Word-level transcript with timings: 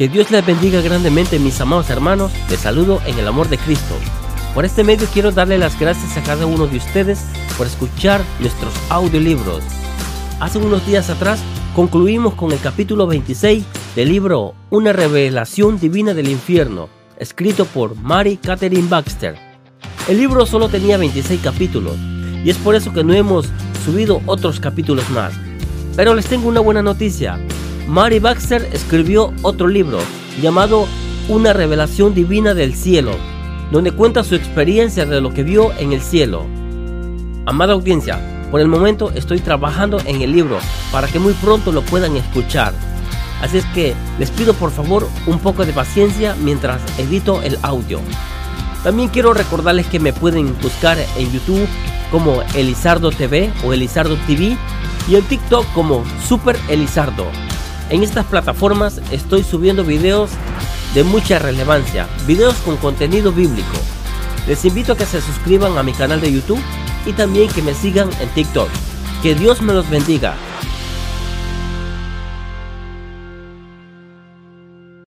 Que 0.00 0.08
Dios 0.08 0.30
les 0.30 0.46
bendiga 0.46 0.80
grandemente 0.80 1.38
mis 1.38 1.60
amados 1.60 1.90
hermanos, 1.90 2.32
les 2.48 2.60
saludo 2.60 3.02
en 3.04 3.18
el 3.18 3.28
amor 3.28 3.50
de 3.50 3.58
Cristo. 3.58 3.94
Por 4.54 4.64
este 4.64 4.82
medio 4.82 5.06
quiero 5.12 5.30
darle 5.30 5.58
las 5.58 5.78
gracias 5.78 6.16
a 6.16 6.22
cada 6.22 6.46
uno 6.46 6.66
de 6.66 6.78
ustedes 6.78 7.26
por 7.58 7.66
escuchar 7.66 8.22
nuestros 8.38 8.72
audiolibros. 8.88 9.62
Hace 10.40 10.56
unos 10.56 10.86
días 10.86 11.10
atrás 11.10 11.42
concluimos 11.76 12.32
con 12.32 12.50
el 12.50 12.58
capítulo 12.60 13.06
26 13.06 13.62
del 13.94 14.08
libro 14.08 14.54
Una 14.70 14.94
revelación 14.94 15.78
divina 15.78 16.14
del 16.14 16.30
infierno, 16.30 16.88
escrito 17.18 17.66
por 17.66 17.94
Mary 17.94 18.38
Catherine 18.38 18.88
Baxter. 18.88 19.36
El 20.08 20.16
libro 20.16 20.46
solo 20.46 20.70
tenía 20.70 20.96
26 20.96 21.42
capítulos 21.42 21.98
y 22.42 22.48
es 22.48 22.56
por 22.56 22.74
eso 22.74 22.90
que 22.94 23.04
no 23.04 23.12
hemos 23.12 23.50
subido 23.84 24.22
otros 24.24 24.60
capítulos 24.60 25.10
más. 25.10 25.34
Pero 25.94 26.14
les 26.14 26.24
tengo 26.24 26.48
una 26.48 26.60
buena 26.60 26.80
noticia. 26.80 27.38
Mary 27.90 28.20
Baxter 28.20 28.68
escribió 28.72 29.34
otro 29.42 29.66
libro 29.66 29.98
llamado 30.40 30.86
Una 31.28 31.52
revelación 31.52 32.14
divina 32.14 32.54
del 32.54 32.76
cielo, 32.76 33.10
donde 33.72 33.90
cuenta 33.90 34.22
su 34.22 34.36
experiencia 34.36 35.06
de 35.06 35.20
lo 35.20 35.34
que 35.34 35.42
vio 35.42 35.72
en 35.76 35.92
el 35.92 36.00
cielo. 36.00 36.46
Amada 37.46 37.72
audiencia, 37.72 38.46
por 38.52 38.60
el 38.60 38.68
momento 38.68 39.10
estoy 39.16 39.40
trabajando 39.40 39.98
en 40.06 40.22
el 40.22 40.30
libro 40.30 40.60
para 40.92 41.08
que 41.08 41.18
muy 41.18 41.32
pronto 41.32 41.72
lo 41.72 41.82
puedan 41.82 42.14
escuchar. 42.16 42.74
Así 43.42 43.58
es 43.58 43.64
que 43.74 43.92
les 44.20 44.30
pido 44.30 44.54
por 44.54 44.70
favor 44.70 45.08
un 45.26 45.40
poco 45.40 45.66
de 45.66 45.72
paciencia 45.72 46.36
mientras 46.40 46.80
edito 46.96 47.42
el 47.42 47.58
audio. 47.62 47.98
También 48.84 49.08
quiero 49.08 49.34
recordarles 49.34 49.88
que 49.88 49.98
me 49.98 50.12
pueden 50.12 50.56
buscar 50.62 50.96
en 51.18 51.32
YouTube 51.32 51.66
como 52.12 52.40
Elizardo 52.54 53.10
TV 53.10 53.50
o 53.64 53.72
Elizardo 53.72 54.16
TV 54.28 54.56
y 55.08 55.16
en 55.16 55.24
TikTok 55.24 55.66
como 55.72 56.04
Super 56.28 56.56
Elizardo. 56.68 57.49
En 57.90 58.04
estas 58.04 58.24
plataformas 58.26 59.00
estoy 59.10 59.42
subiendo 59.42 59.84
videos 59.84 60.30
de 60.94 61.02
mucha 61.02 61.40
relevancia, 61.40 62.08
videos 62.24 62.54
con 62.64 62.76
contenido 62.76 63.32
bíblico. 63.32 63.76
Les 64.46 64.64
invito 64.64 64.92
a 64.92 64.96
que 64.96 65.06
se 65.06 65.20
suscriban 65.20 65.76
a 65.76 65.82
mi 65.82 65.92
canal 65.92 66.20
de 66.20 66.32
YouTube 66.32 66.62
y 67.04 67.12
también 67.12 67.48
que 67.48 67.62
me 67.62 67.74
sigan 67.74 68.08
en 68.20 68.28
TikTok. 68.28 68.68
Que 69.24 69.34
Dios 69.34 69.60
me 69.60 69.74
los 69.74 69.90
bendiga. 69.90 70.34